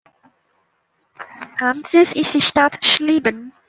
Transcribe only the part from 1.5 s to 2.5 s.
Amtssitz ist die